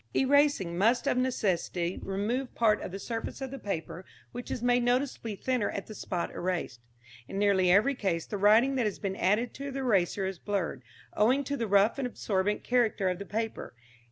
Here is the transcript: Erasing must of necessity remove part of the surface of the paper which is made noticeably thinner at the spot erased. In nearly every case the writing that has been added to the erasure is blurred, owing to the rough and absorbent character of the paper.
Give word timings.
Erasing 0.15 0.79
must 0.79 1.05
of 1.05 1.15
necessity 1.15 1.99
remove 2.01 2.55
part 2.55 2.81
of 2.81 2.91
the 2.91 2.97
surface 2.97 3.39
of 3.39 3.51
the 3.51 3.59
paper 3.59 4.03
which 4.31 4.49
is 4.49 4.63
made 4.63 4.81
noticeably 4.81 5.35
thinner 5.35 5.69
at 5.69 5.85
the 5.85 5.93
spot 5.93 6.31
erased. 6.31 6.79
In 7.27 7.37
nearly 7.37 7.69
every 7.69 7.93
case 7.93 8.25
the 8.25 8.39
writing 8.39 8.73
that 8.77 8.85
has 8.87 8.97
been 8.97 9.15
added 9.15 9.53
to 9.53 9.69
the 9.69 9.81
erasure 9.81 10.25
is 10.25 10.39
blurred, 10.39 10.81
owing 11.15 11.43
to 11.43 11.55
the 11.55 11.67
rough 11.67 11.99
and 11.99 12.07
absorbent 12.07 12.63
character 12.63 13.09
of 13.09 13.19
the 13.19 13.27
paper. 13.27 13.75